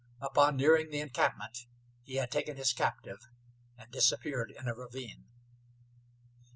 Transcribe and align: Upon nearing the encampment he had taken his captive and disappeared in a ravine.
Upon 0.19 0.55
nearing 0.57 0.89
the 0.89 0.99
encampment 0.99 1.67
he 2.01 2.15
had 2.15 2.31
taken 2.31 2.57
his 2.57 2.73
captive 2.73 3.29
and 3.77 3.91
disappeared 3.91 4.49
in 4.57 4.67
a 4.67 4.73
ravine. 4.73 5.25